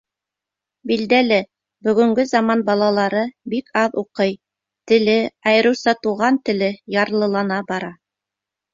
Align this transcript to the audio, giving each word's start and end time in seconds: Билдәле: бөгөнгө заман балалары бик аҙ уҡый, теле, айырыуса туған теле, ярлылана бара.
Билдәле: 0.91 1.37
бөгөнгө 1.87 2.25
заман 2.31 2.65
балалары 2.71 3.23
бик 3.55 3.71
аҙ 3.83 4.01
уҡый, 4.05 4.35
теле, 4.93 5.21
айырыуса 5.55 5.99
туған 6.05 6.45
теле, 6.51 6.75
ярлылана 7.01 7.65
бара. 7.73 7.97